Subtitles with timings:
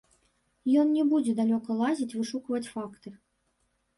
[0.83, 3.09] Ён не будзе далёка лазіць, вышукваць факты.